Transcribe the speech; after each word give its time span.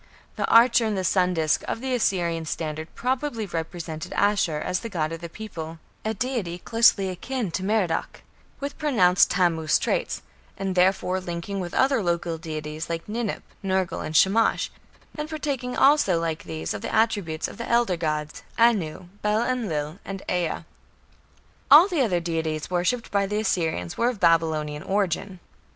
The 0.35 0.47
archer 0.47 0.83
in 0.87 0.95
the 0.95 1.03
sun 1.03 1.35
disc 1.35 1.61
of 1.67 1.79
the 1.79 1.93
Assyrian 1.93 2.45
standard 2.47 2.87
probably 2.95 3.45
represented 3.45 4.13
Ashur 4.13 4.57
as 4.57 4.79
the 4.79 4.89
god 4.89 5.11
of 5.11 5.21
the 5.21 5.29
people 5.29 5.77
a 6.03 6.15
deity 6.15 6.57
closely 6.57 7.07
akin 7.09 7.51
to 7.51 7.63
Merodach, 7.63 8.23
with 8.59 8.79
pronounced 8.79 9.29
Tammuz 9.29 9.77
traits, 9.77 10.23
and 10.57 10.73
therefore 10.73 11.19
linking 11.19 11.59
with 11.59 11.75
other 11.75 12.01
local 12.01 12.39
deities 12.39 12.89
like 12.89 13.05
Ninip, 13.07 13.43
Nergal, 13.63 14.01
and 14.03 14.17
Shamash, 14.17 14.71
and 15.15 15.29
partaking 15.29 15.75
also 15.77 16.19
like 16.19 16.45
these 16.45 16.73
of 16.73 16.81
the 16.81 16.91
attributes 16.91 17.47
of 17.47 17.59
the 17.59 17.69
elder 17.69 17.95
gods 17.95 18.41
Anu, 18.57 19.03
Bel 19.21 19.43
Enlil, 19.43 19.99
and 20.03 20.23
Ea. 20.27 20.65
All 21.69 21.87
the 21.87 22.01
other 22.01 22.19
deities 22.19 22.71
worshipped 22.71 23.11
by 23.11 23.27
the 23.27 23.39
Assyrians 23.41 23.99
were 23.99 24.09
of 24.09 24.19
Babylonian 24.19 24.81
origin. 24.81 25.39